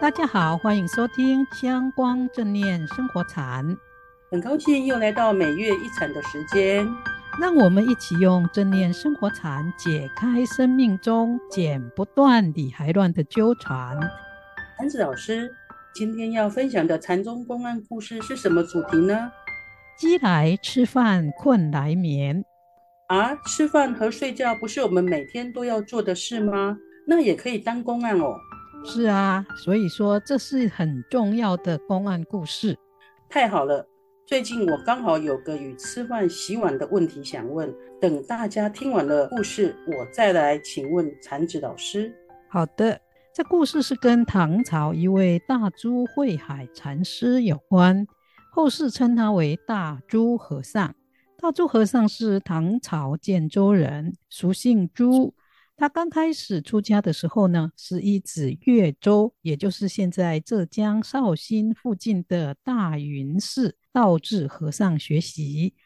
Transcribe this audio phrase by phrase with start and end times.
[0.00, 3.66] 大家好，欢迎收听《香光正念生活禅》。
[4.30, 6.88] 很高兴又来到每月一禅的时间，
[7.40, 13.98] 让我们一起用正念生活禅解开生命中剪不断理还乱的纠缠。
[14.78, 15.50] 禅子老师，
[15.92, 19.32] 今天要分享的禅宗公案故事是什么主题呢？
[19.98, 22.44] 饥来吃饭，困来眠。
[23.08, 26.76] 啊，吃饭和睡觉不是我们每天都要做的事吗？
[27.04, 28.36] 那也可以当公案哦。
[28.84, 32.76] 是啊，所以说这是很重要的公案故事。
[33.28, 33.86] 太好了，
[34.26, 42.12] 最近我刚好有个与吃饭洗碗的问题想问，等大家听完了故事，我再来请问禅子老师。
[42.48, 42.98] 好的，
[43.34, 48.06] 这故事是跟唐朝一位大珠慧海禅师有关，
[48.50, 50.94] 后世称他为大珠和尚。
[51.40, 55.34] 大珠和尚是唐朝建州人，俗姓朱。
[55.78, 65.76] 他刚开始出家的时候呢，是依止越州，也就是现在浙江绍兴附近的大云寺道智和尚学习。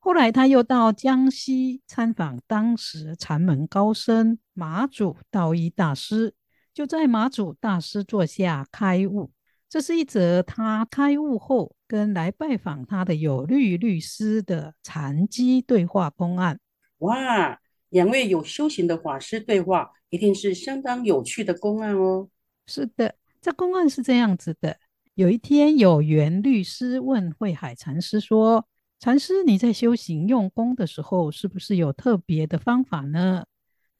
[0.00, 6.34] 后来他又到江西参访当时禅门高僧马祖道一大师，
[6.74, 9.30] 就在马祖大师座下开悟。
[9.68, 16.58] 这是一则他开悟后跟来拜访他的有律律师的禅机对话公案。
[16.98, 17.60] 哇！
[17.90, 22.28] 两位有修行的法师对话，一定是相当有趣的公案哦。
[22.66, 24.78] 是的，这公案是这样子的：
[25.14, 28.66] 有一天，有缘律师问慧海禅师说
[28.98, 33.44] ：“禅师，你在修行用功的时候，是不是有特别的方法呢？”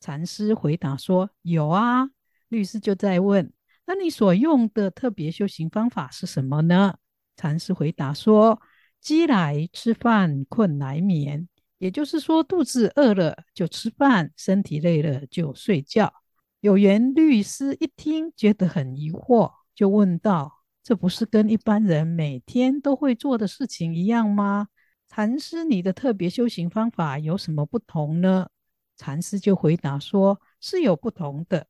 [0.00, 2.10] 禅师回答说：“有啊。”
[2.48, 3.52] 律师就在问
[3.86, 6.96] ：“那你所用的特别修行方法是什么呢？”
[7.36, 8.60] 禅师回答说
[9.00, 16.12] ：“饥来吃饭，困来眠。”也就是说，肚子饿了就吃饭，身体累了就睡觉。
[16.60, 24.68] 有缘律师一听，觉得很疑惑，就问道：“这不是跟一般人每天都会做的事情一样吗？
[25.06, 28.48] 禅师，你的特别修行方法有什么不同呢？”
[28.96, 31.66] 禅师就回答说：“是有不同的。”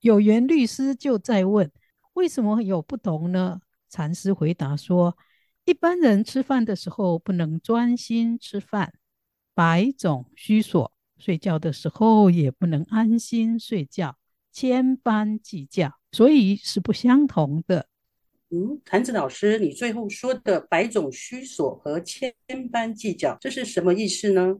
[0.00, 1.70] 有缘律师就再问
[2.14, 3.60] ：“为什么有不同呢？”
[3.90, 5.16] 禅师回答说
[5.66, 8.94] ：“一般人吃饭的时候不能专心吃饭。”
[9.54, 14.16] 百种虚索，睡觉的时候也不能安心睡觉，
[14.52, 17.88] 千般计较，所以是不相同的。
[18.50, 22.34] 嗯，谭子老师，你最后说的百种虚索和千
[22.70, 24.58] 般计较，这是什么意思呢？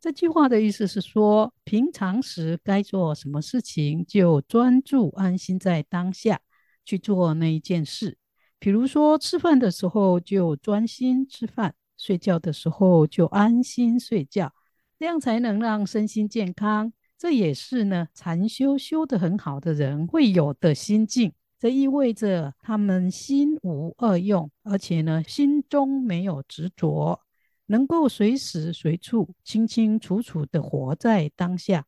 [0.00, 6.40] 这句话的意思是说，平常时该做什么事情，就专注安心在当下
[6.84, 8.18] 去做那一件事。
[8.58, 11.74] 比如说，吃饭的时候就专心吃饭。
[11.96, 14.52] 睡觉的时候就安心睡觉，
[14.98, 16.92] 这样才能让身心健康。
[17.18, 21.32] 这也是呢，禅修修得很好的人会有的心境。
[21.58, 27.18] 这意味着他们心无二用，而且呢，心中没有执着，
[27.66, 31.86] 能够随时随处清清楚楚地活在当下，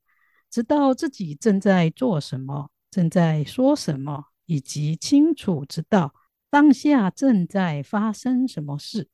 [0.48, 6.14] 知道自己正在做什么，正在说什么，以及清楚知道
[6.48, 9.08] 当下正在发生什么事。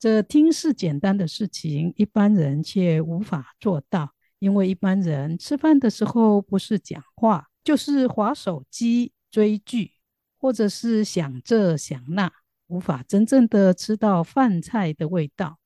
[0.00, 9.92] 这听似简单的事情，一般人却无法做到，因为一般人吃饭的时候不是讲话，就是滑手机、追剧，
[10.38, 12.32] 或者是想这想那，
[12.68, 15.58] 无法真正的吃到饭菜的味道。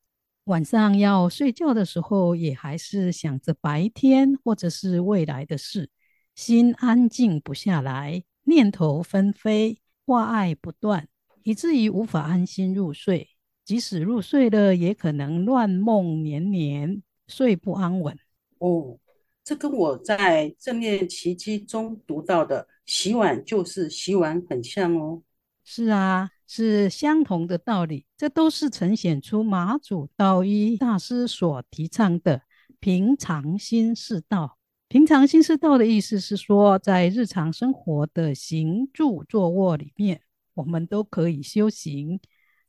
[0.46, 5.88] 晚上要睡觉的时候，也还是想着白天或者是未来的事，
[6.34, 11.06] 心安静不下来，念头纷飞，挂碍不断，
[11.44, 13.28] 以至于无法安心入睡。
[13.64, 18.18] 即使入睡了，也可能乱梦连连，睡不安稳。
[18.58, 18.98] 哦，
[19.42, 25.22] 这跟我在《正念奇迹》中读到的“洗碗就是洗碗”很像哦。
[25.64, 28.04] 是啊，是相同的道理。
[28.18, 32.42] 这都是呈现出马祖道一大师所提倡的
[32.80, 34.58] 平常心是道。
[34.88, 40.20] 平常心是道的意思是说，在日常生活的行住坐卧里面，
[40.52, 42.20] 我们都可以修行。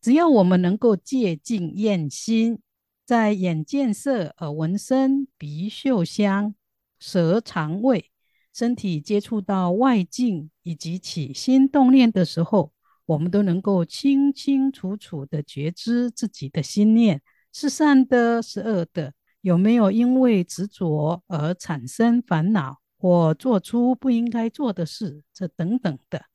[0.06, 2.60] 只要我们能够戒静厌心，
[3.08, 6.54] 在眼见色、耳闻声、鼻嗅香、
[7.00, 8.12] 舌尝味，
[8.54, 12.72] 身体接触到外境以及起心动念的时候，
[13.08, 19.12] 我们都能够清清楚楚地觉知自己的心念是善的，是恶的，
[19.42, 26.26] 有没有因为执着而产生烦恼，或做出不应该做的事，这等等的。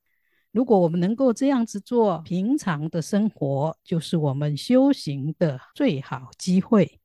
[0.53, 6.99] 如果我们能够这样子做，平常的生活就是我们修行的最好机会。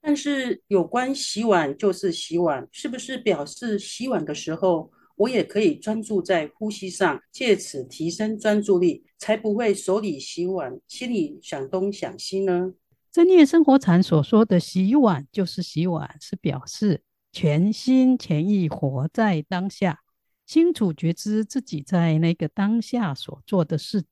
[0.00, 12.72] 但是，有关洗碗就是洗碗，是不是表示洗碗的时候，我也可以专注在呼吸上，借此提升专注力，才不会手里洗碗，心里想东想西呢？
[13.10, 20.00] 正念生活禅所说的洗碗，就是洗碗，是表示全心全意活在当下，
[20.46, 24.04] 清楚觉知自己在那个当下所做的事。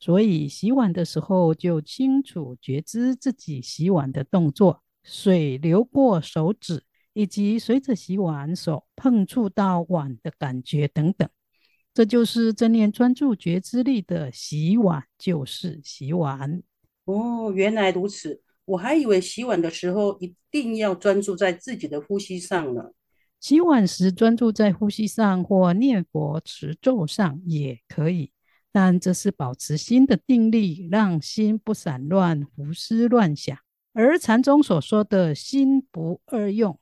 [0.00, 6.84] 所以洗碗的时候，就清楚觉知自己洗碗的动作，水流过手指，
[7.14, 11.28] 以及随着洗碗手碰触到碗的感觉等等。
[11.92, 16.62] 这就是正念专注觉知力的洗碗，就是洗碗。
[17.06, 18.40] 哦，原来如此。
[18.66, 22.92] 我还以为洗碗的时候一定要专注在自己的呼吸上呢。
[23.40, 28.32] 洗碗时专注在呼吸上或念佛持咒上也可以，
[28.72, 33.56] 但这是保持心的定力，让心不散乱、胡思乱想。
[33.92, 36.78] 而禅宗所说的心不二用，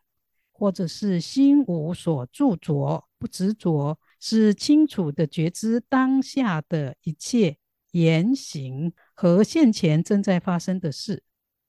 [0.53, 7.58] 或者是心无所住着、不执着，是清楚的觉知当下的一切
[7.93, 8.93] 言行。
[9.14, 11.23] 和现前正在发生的事，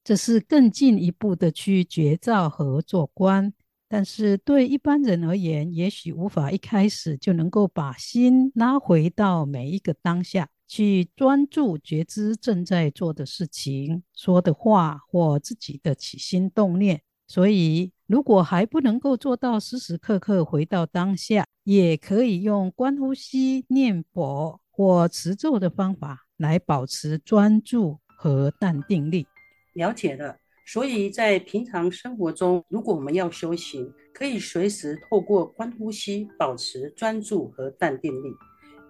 [0.03, 3.53] 这是更进一步的去觉照和做观。
[3.89, 17.01] 但是对一般人而言，也许无法一开始就能够把心拉回到每一个当下，去专注觉知正在做的事情、说的话或自己的起心动念。
[17.27, 26.25] 所以，如果还不能够做到时时刻刻回到当下，也可以用观呼吸、念佛或持咒的方法。
[26.37, 29.25] 来保持专注和淡定力。
[29.73, 30.37] 了解了，
[30.67, 38.27] 所以在平常生活中，如果我们要修行，可以随时透过观呼吸保持专注和淡定力，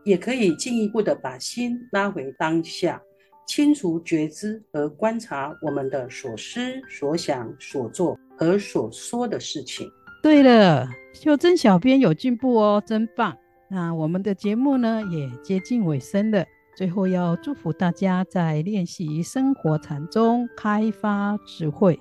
[0.03, 2.99] 也可以进一步的把心拉回当下，
[3.47, 6.59] 清除觉知和观察我们的所思、
[6.89, 9.87] 所想、所做和所说的事情。
[10.23, 13.37] 对了，秀珍小编有进步哦，真棒！
[13.69, 16.43] 那我们的节目呢，也接近尾声了。
[16.77, 21.99] 最后要祝福大家在练习生活禅中开发智慧，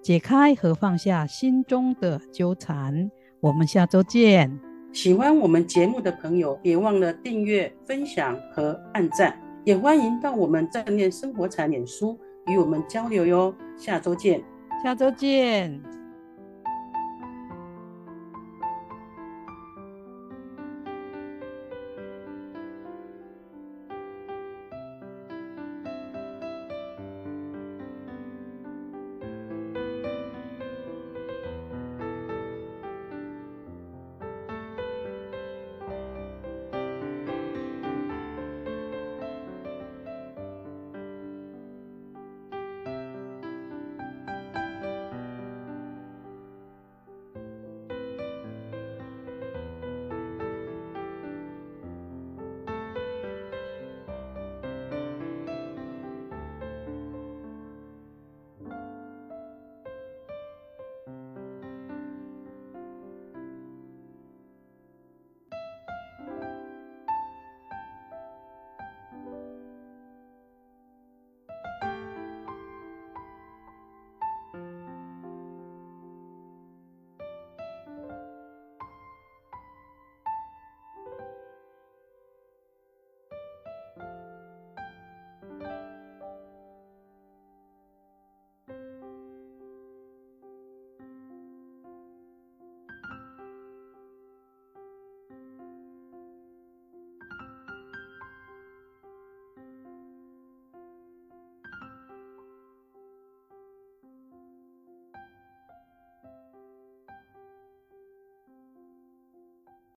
[0.00, 3.10] 解开和放下心中的纠缠。
[3.40, 4.58] 我们下周见。
[4.94, 13.54] 喜欢我们节目的朋友，别忘了订阅、分享和按赞，也欢迎到我们正念生活禅脸书与我们交流哟。
[13.76, 14.42] 下周见，
[14.82, 15.78] 下周见。